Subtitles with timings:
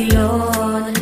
[0.00, 0.94] Vacilón.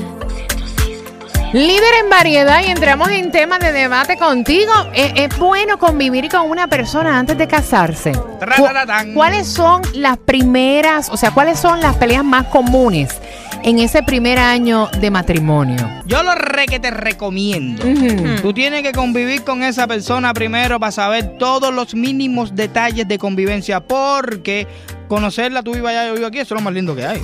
[1.53, 4.73] Líder en variedad y entramos en temas de debate contigo.
[4.93, 8.13] ¿Es, es bueno convivir con una persona antes de casarse?
[8.13, 9.15] Cu-.
[9.15, 13.19] ¿Cuáles son las primeras, o sea, cuáles son las peleas más comunes
[13.63, 15.89] en ese primer año de matrimonio?
[16.05, 17.87] Yo lo re que te recomiendo.
[17.87, 18.43] Ujú.
[18.43, 23.17] Tú tienes que convivir con esa persona primero para saber todos los mínimos detalles de
[23.17, 23.81] convivencia.
[23.81, 24.67] Porque
[25.09, 27.23] conocerla, tú vivas allá, yo vivo aquí, eso es lo más lindo que hay.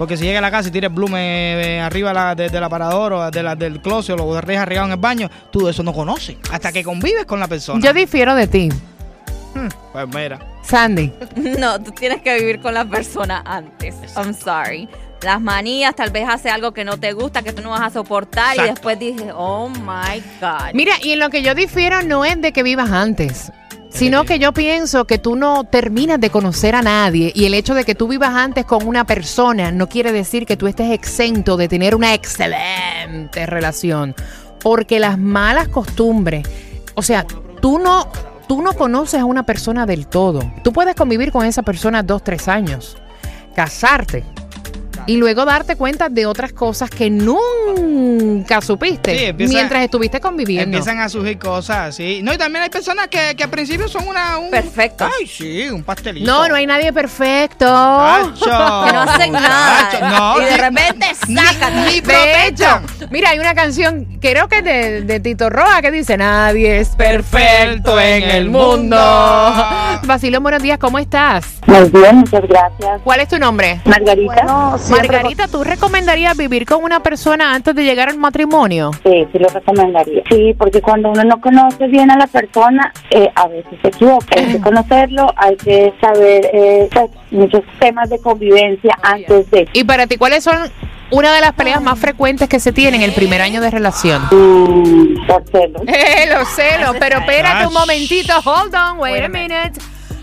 [0.00, 2.64] Porque si llega a la casa y tira el blume eh, arriba la- de- del
[2.64, 5.82] aparador o de la, del closet o lo dejas regado en el baño, tú eso
[5.82, 6.38] no conoces.
[6.50, 7.84] Hasta que convives con la persona.
[7.84, 8.68] Yo difiero de ti,
[9.52, 10.38] Hmm, Pues mira.
[10.62, 11.12] Sandy.
[11.58, 13.94] No, tú tienes que vivir con la persona antes.
[14.16, 14.88] I'm sorry.
[15.22, 17.90] Las manías, tal vez hace algo que no te gusta, que tú no vas a
[17.90, 20.70] soportar y después dices, oh my God.
[20.72, 23.52] Mira, y en lo que yo difiero no es de que vivas antes,
[23.90, 27.74] sino que yo pienso que tú no terminas de conocer a nadie y el hecho
[27.74, 31.56] de que tú vivas antes con una persona no quiere decir que tú estés exento
[31.56, 34.14] de tener una excelente relación,
[34.60, 36.46] porque las malas costumbres,
[36.94, 37.26] o sea,
[37.60, 38.08] tú no
[38.48, 40.40] tú no conoces a una persona del todo.
[40.64, 42.96] Tú puedes convivir con esa persona dos, tres años,
[43.54, 44.24] casarte
[45.10, 50.76] y luego darte cuenta de otras cosas que nunca supiste Sí, empieza- mientras estuviste conviviendo.
[50.76, 52.20] Empiezan a surgir cosas así.
[52.22, 54.38] No, y también hay personas que, que al principio son una.
[54.38, 55.10] Un, Perfectos.
[55.18, 56.30] Ay, sí, un pastelito.
[56.30, 57.66] No, no hay nadie perfecto.
[57.66, 58.44] Tacho,
[58.86, 60.36] que no hacen tacho, nada.
[60.36, 61.74] no, y de repente sácate.
[61.74, 66.78] ni hecho, mira, hay una canción, creo que de, de Tito Roa, que dice, nadie
[66.78, 68.96] es perfecto en el mundo.
[70.04, 71.58] Basilio, buenos días, ¿cómo estás?
[71.66, 73.00] Muy bien, muchas gracias.
[73.02, 73.80] ¿Cuál es tu nombre?
[73.84, 74.76] Margarita.
[75.08, 78.90] Margarita, ¿tú recomendarías vivir con una persona antes de llegar al matrimonio?
[79.04, 80.22] Sí, sí lo recomendaría.
[80.30, 84.26] Sí, porque cuando uno no conoce bien a la persona, eh, a veces se equivoca.
[84.36, 89.68] Hay que conocerlo, hay que saber eh, pues, muchos temas de convivencia antes de...
[89.72, 90.56] Y para ti, ¿cuáles son
[91.10, 94.22] una de las peleas más frecuentes que se tienen el primer año de relación?
[94.30, 95.82] Mm, por celos.
[95.88, 99.72] Eh, los celos, pero espérate un momentito, hold on, wait a minute.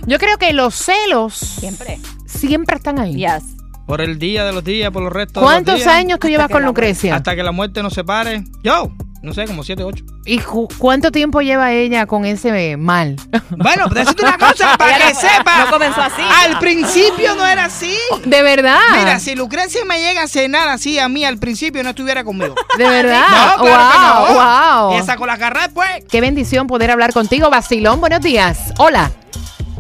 [0.06, 2.00] Yo creo que los celos Siempre.
[2.26, 3.16] siempre están ahí.
[3.16, 3.57] Yes.
[3.88, 6.28] Por el día de los días, por los restos de ¿Cuántos los días, años tú
[6.28, 7.16] llevas que con Lucrecia?
[7.16, 8.44] Hasta que la muerte nos separe.
[8.62, 8.92] Yo,
[9.24, 10.04] no sé, como siete, ocho.
[10.26, 13.16] ¿Y cuánto tiempo lleva ella con ese mal?
[13.50, 15.66] Bueno, decirte una cosa, para que no- sepa.
[15.66, 16.22] no comenzó así.
[16.22, 17.96] Al principio no era así.
[18.26, 18.78] ¿De verdad?
[19.00, 22.56] Mira, si Lucrecia me llega a cenar así a mí al principio, no estuviera conmigo.
[22.78, 23.24] ¿De verdad?
[23.58, 24.90] No, claro que wow, no.
[24.90, 25.00] wow.
[25.00, 25.90] Esa con la garra después.
[26.12, 28.02] Qué bendición poder hablar contigo, Basilón.
[28.02, 28.74] Buenos días.
[28.80, 29.12] Hola.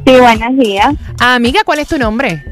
[0.05, 0.95] Sí, buenos días.
[1.19, 2.46] Amiga, ¿cuál es tu nombre?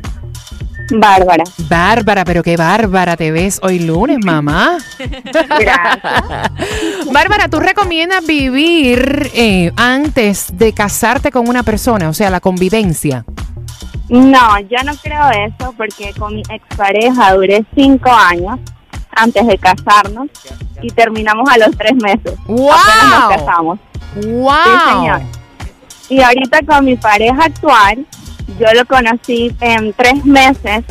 [0.91, 1.43] Bárbara.
[1.69, 4.77] Bárbara, pero qué bárbara te ves hoy lunes, mamá.
[5.33, 5.99] Gracias.
[7.11, 12.09] Bárbara, ¿tú recomiendas vivir eh, antes de casarte con una persona?
[12.09, 13.25] O sea, la convivencia.
[14.09, 18.59] No, yo no creo eso porque con mi expareja duré cinco años
[19.15, 20.27] antes de casarnos
[20.81, 22.37] y terminamos a los tres meses.
[22.45, 22.69] ¡Wow!
[22.69, 23.79] Apenas nos casamos.
[24.15, 24.53] ¡Wow!
[24.63, 25.21] Sí, señor.
[26.09, 28.05] Y ahorita con mi pareja actual,
[28.59, 30.83] yo lo conocí en tres meses.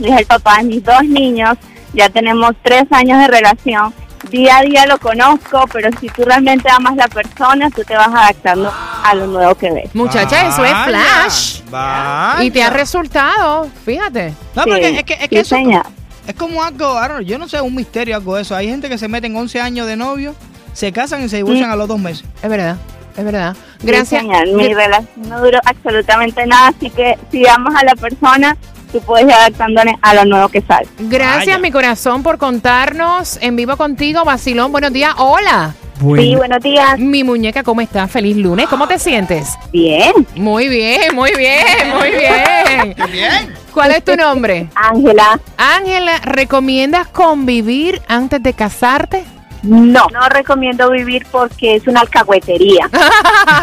[0.00, 1.56] Es el papá de mis dos niños.
[1.92, 3.94] Ya tenemos tres años de relación.
[4.30, 8.08] Día a día lo conozco, pero si tú realmente amas la persona, tú te vas
[8.08, 8.72] adaptando
[9.04, 9.94] a lo nuevo que ves.
[9.94, 11.60] Muchacha, eso es flash.
[11.70, 12.42] vaya.
[12.42, 14.34] Y te ha resultado, fíjate.
[14.54, 15.82] No, Sí, porque es que, es que sí, eso
[16.26, 18.56] es como algo, know, yo no sé, un misterio, algo de eso.
[18.56, 20.34] Hay gente que se meten 11 años de novio,
[20.72, 22.24] se casan y se divorcian a los dos meses.
[22.42, 22.76] Es verdad,
[23.16, 23.56] es verdad.
[23.86, 24.20] Sí, Gracias.
[24.22, 24.48] señor.
[24.48, 28.56] Mi relación no duró absolutamente nada, así que si amas a la persona,
[28.92, 30.88] tú puedes ir adaptándole a lo nuevo que sale.
[30.98, 31.58] Gracias, Vaya.
[31.58, 34.72] mi corazón, por contarnos en vivo contigo, Basilón.
[34.72, 35.14] Buenos días.
[35.18, 35.74] Hola.
[35.98, 36.98] Sí, buenos días.
[36.98, 38.10] Mi muñeca, ¿cómo estás?
[38.10, 38.66] Feliz lunes.
[38.68, 39.54] ¿Cómo te sientes?
[39.72, 40.12] Bien.
[40.34, 41.64] Muy bien, muy bien,
[41.98, 42.94] muy bien.
[43.12, 43.54] Bien.
[43.72, 44.68] ¿Cuál es tu nombre?
[44.74, 45.40] Ángela.
[45.56, 49.24] Ángela, ¿recomiendas convivir antes de casarte?
[49.62, 50.06] No.
[50.12, 52.88] No recomiendo vivir porque es una alcahuetería.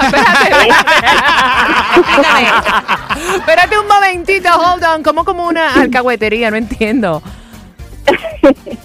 [0.04, 0.70] espérate,
[2.12, 3.38] espérate.
[3.38, 5.04] Espérate un momentito, hold on.
[5.04, 6.52] ¿Cómo como una alcahuetería?
[6.52, 7.22] No entiendo.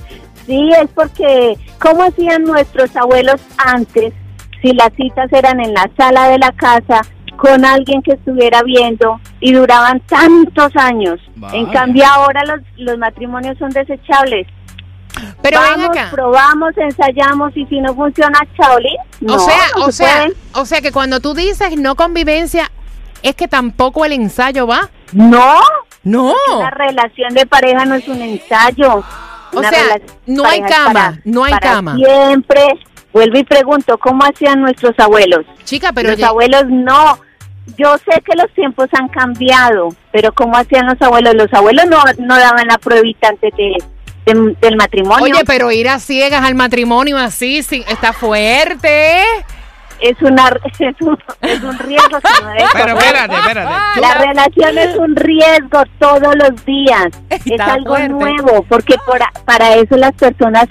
[0.49, 4.15] Sí, es porque, ¿cómo hacían nuestros abuelos antes
[4.63, 7.03] si las citas eran en la sala de la casa
[7.37, 11.21] con alguien que estuviera viendo y duraban tantos años?
[11.53, 14.47] En cambio ahora los, los matrimonios son desechables.
[15.49, 16.09] Pero ven Vamos, acá.
[16.11, 18.97] probamos, ensayamos y si no funciona, chaolín.
[19.23, 22.71] O No, sea, no o se sea, o sea que cuando tú dices no convivencia,
[23.23, 24.91] es que tampoco el ensayo va.
[25.13, 25.59] No,
[26.05, 26.35] No.
[26.57, 29.03] una relación de pareja no es un ensayo.
[29.53, 29.83] O Una sea,
[30.27, 31.97] no hay cama, para- no hay para cama.
[31.97, 32.63] Siempre.
[33.13, 35.47] Vuelvo y pregunto, ¿cómo hacían nuestros abuelos?
[35.65, 37.19] Chica, pero los ya- abuelos no.
[37.79, 41.35] Yo sé que los tiempos han cambiado, pero ¿cómo hacían los abuelos?
[41.35, 43.77] Los abuelos no, no daban la pruebita antes de,
[44.35, 45.25] de- del matrimonio.
[45.25, 49.23] Oye, pero ir a ciegas al matrimonio así, sí, está fuerte.
[50.01, 50.49] es, una,
[50.79, 52.19] es, un, es un riesgo.
[52.57, 54.01] es Pero espérate, espérate.
[54.01, 57.07] La relación es un riesgo todos los días.
[57.31, 58.09] Es algo fuerte.
[58.09, 60.67] nuevo, porque por, para eso las personas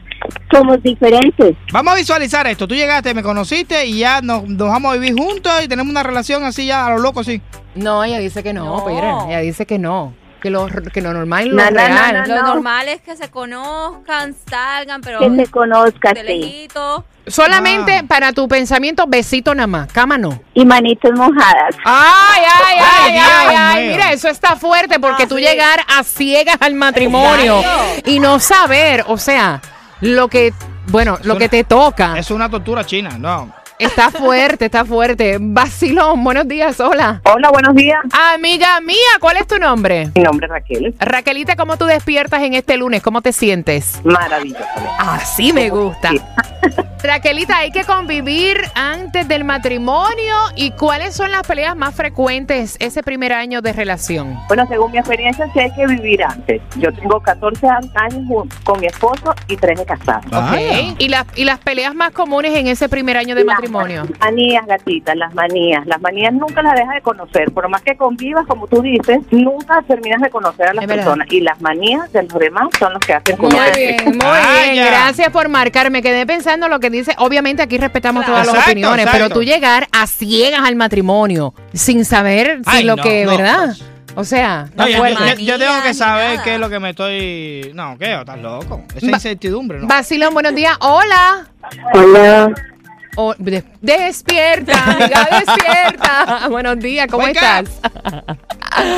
[0.52, 1.56] somos diferentes.
[1.72, 2.68] Vamos a visualizar esto.
[2.68, 6.04] Tú llegaste, me conociste y ya nos, nos vamos a vivir juntos y tenemos una
[6.04, 7.42] relación así ya a lo loco, sí.
[7.76, 8.86] No, ella dice que no, No.
[8.86, 10.14] pero ella dice que no.
[10.42, 12.24] Que lo, que lo normal y lo No, no, no, real.
[12.28, 12.48] no, Lo no.
[12.54, 16.28] normal es que se conozcan, salgan, pero Que se conozca, de sí.
[16.28, 17.06] lejito.
[17.26, 18.04] Solamente Ah.
[18.08, 20.40] para tu pensamiento, besito nada más, cama no.
[20.54, 21.76] Y manitos mojadas.
[21.84, 25.42] Ay, ay, ay, Ay, ay, mira, eso está fuerte porque Ah, tú sí.
[25.42, 27.62] llegar a ciegas al matrimonio
[28.06, 29.60] y no saber, o sea,
[30.02, 30.54] lo que,
[30.88, 32.18] bueno, lo que te toca.
[32.18, 33.52] Es una tortura china, no.
[33.80, 35.38] Está fuerte, está fuerte.
[35.40, 37.22] Vacilón, buenos días, hola.
[37.26, 38.00] Hola, buenos días.
[38.34, 40.10] Amiga mía, ¿cuál es tu nombre?
[40.16, 40.96] Mi nombre es Raquel.
[41.00, 43.04] Raquelita, ¿cómo tú despiertas en este lunes?
[43.04, 44.02] ¿Cómo te sientes?
[44.04, 44.66] Maravilloso.
[44.98, 46.10] Así me gusta.
[47.04, 50.36] Raquelita, hay que convivir antes del matrimonio.
[50.56, 54.36] ¿Y cuáles son las peleas más frecuentes ese primer año de relación?
[54.48, 56.60] Bueno, según mi experiencia, sí hay que vivir antes.
[56.78, 60.22] Yo tengo 14 años con mi esposo y 3 de casado.
[60.98, 64.06] ¿Y, las, ¿Y las peleas más comunes en ese primer año de matrimonio?
[64.10, 65.86] Las manías, gatitas, las manías.
[65.86, 67.52] Las manías nunca las dejas de conocer.
[67.52, 71.04] Por más que convivas, como tú dices, nunca terminas de conocer a las Es verdad.
[71.06, 71.28] personas.
[71.32, 73.76] Y las manías de los demás son los que hacen Muy conocer.
[73.78, 74.86] bien, muy bien.
[74.88, 75.92] Gracias por marcar.
[75.92, 77.14] Me quedé pensando lo que dice.
[77.18, 79.26] Obviamente aquí respetamos todas las Exacto, opiniones, exacto.
[79.26, 83.32] pero tú llegar a ciegas al matrimonio sin saber si Ay, lo no, que, no,
[83.32, 83.66] ¿verdad?
[83.66, 83.84] pues.
[84.16, 87.72] O sea, No, yo, yo- yo tengo que saber qué es lo que me estoy.
[87.76, 88.16] No, ¿qué?
[88.20, 88.82] ¿Estás loco?
[88.96, 89.88] Esa Va- incertidumbre, ¿no?
[89.88, 90.76] Vacilón, buenos días.
[90.80, 91.46] Hola.
[91.94, 92.52] Hola.
[93.20, 96.48] Oh, de- despierta, amiga, despierta.
[96.50, 97.80] buenos días, ¿cómo Wake estás?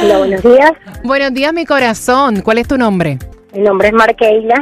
[0.04, 0.72] Hola, buenos días.
[1.04, 2.42] buenos días, mi corazón.
[2.42, 3.18] ¿Cuál es tu nombre?
[3.54, 4.56] Mi nombre es Marqueila.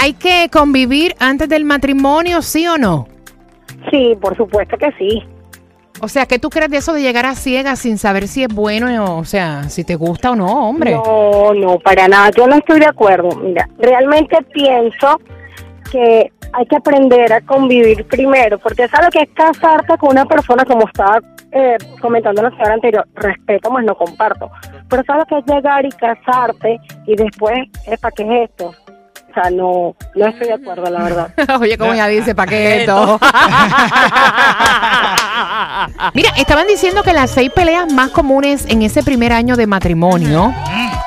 [0.00, 3.08] ¿Hay que convivir antes del matrimonio, sí o no?
[3.90, 5.24] Sí, por supuesto que sí.
[6.00, 8.54] O sea, ¿qué tú crees de eso de llegar a ciegas sin saber si es
[8.54, 10.92] bueno, o sea, si te gusta o no, hombre?
[10.92, 12.30] No, no, para nada.
[12.30, 13.28] Yo no estoy de acuerdo.
[13.36, 15.20] Mira, realmente pienso
[15.90, 20.64] que hay que aprender a convivir primero, porque sabes que es casarte con una persona,
[20.64, 21.18] como estaba
[21.50, 24.48] eh, comentando la señora anterior, respeto más no comparto.
[24.88, 27.58] Pero sabes que es llegar y casarte y después,
[28.00, 28.72] ¿para qué es esto?
[29.40, 31.30] Sea, no, no estoy de acuerdo, la verdad.
[31.60, 33.20] Oye, como ella dice, ¿para qué esto?
[36.14, 40.52] Mira, estaban diciendo que las seis peleas más comunes en ese primer año de matrimonio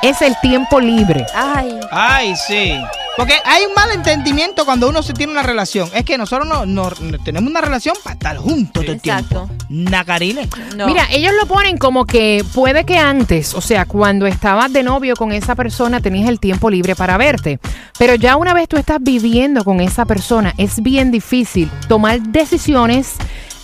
[0.02, 1.26] es el tiempo libre.
[1.34, 2.74] Ay, Ay, sí.
[3.16, 5.88] Porque hay un malentendimiento cuando uno se tiene una relación.
[5.94, 6.90] Es que nosotros no, no-
[7.24, 9.46] tenemos una relación para estar juntos todo el Exacto.
[9.48, 9.64] tiempo.
[9.90, 10.48] Nacarile.
[10.76, 10.86] no.
[10.86, 15.14] Mira, ellos lo ponen como que puede que antes, o sea, cuando estabas de novio
[15.14, 17.58] con esa persona tenías el tiempo libre para verte,
[17.98, 23.16] pero ya una vez tú estás viviendo con esa persona es bien difícil tomar decisiones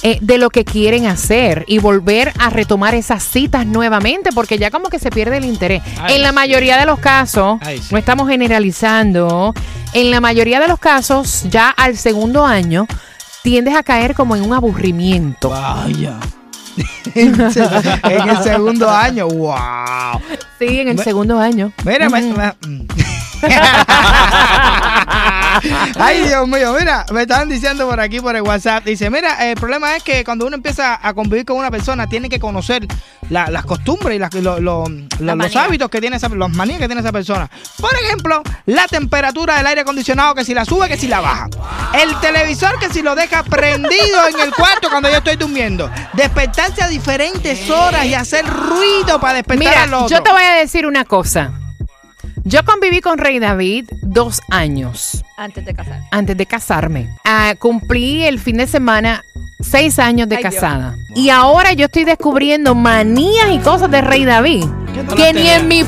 [0.02, 4.71] eh, de lo que quieren hacer y volver a retomar esas citas nuevamente porque ya
[4.71, 5.83] como que se pierde el interés.
[6.00, 6.35] Ay, en la sí.
[6.35, 7.88] mayoría de los casos, Ay, sí.
[7.90, 9.55] no estamos generalizando,
[9.95, 12.87] en la mayoría de los casos ya al segundo año
[13.43, 15.50] tiendes a caer como en un aburrimiento.
[15.50, 16.14] Vaya.
[17.14, 20.21] en el segundo año, wow.
[20.61, 21.73] Sí, en el Me- segundo año.
[21.85, 22.38] Mira, me- Ujú.
[22.38, 22.87] me- mm.
[25.99, 28.85] Ay, Dios mío, mira, me estaban diciendo por aquí por el WhatsApp.
[28.85, 32.29] Dice, mira, el problema es que cuando uno empieza a convivir con una persona, tiene
[32.29, 32.87] que conocer
[33.31, 34.85] la- las costumbres y las- lo- lo-
[35.21, 37.50] lo- los hábitos que tiene esa, los manías que tiene esa persona.
[37.81, 41.49] Por ejemplo, la temperatura del aire acondicionado, que si la sube, que si la baja.
[41.95, 45.91] El televisor, que si lo deja prendido en el cuarto cuando yo estoy durmiendo.
[46.15, 50.09] Despertarse a diferentes horas y hacer ruido para despertar Mira, al otro.
[50.17, 51.53] yo te voy a decir una cosa.
[52.49, 56.00] Yo conviví con Rey David dos años antes de casar.
[56.11, 57.11] antes de casarme.
[57.25, 59.23] Ah, cumplí el fin de semana
[59.61, 60.55] seis años de Ay, Dios.
[60.55, 60.95] casada.
[61.14, 64.64] Y ahora yo estoy descubriendo manías y cosas de Rey David
[64.95, 65.57] ¿Qué no que ni tenía?
[65.57, 65.85] en mi...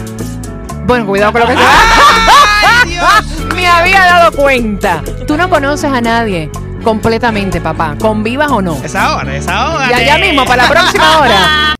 [0.87, 5.02] Bueno, cuidado con lo que se ¡Ay, Dios Me había dado cuenta.
[5.26, 6.50] Tú no conoces a nadie
[6.85, 7.97] completamente, papá.
[7.99, 8.76] Convivas o no.
[8.85, 9.90] Esa hora, esa hora.
[9.90, 11.75] Y allá mismo, para la próxima hora.